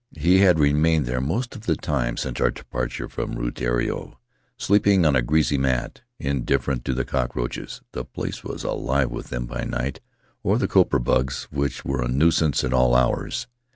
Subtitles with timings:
[0.17, 4.17] He had remained there most of the time since our departure from Rutiaro,
[4.57, 9.45] sleeping on a greasy mat, indifferent to the cockroaches— the place was alive with them
[9.45, 10.01] by night—
[10.43, 13.45] or the copra bugs, which were a nuisance at all hours.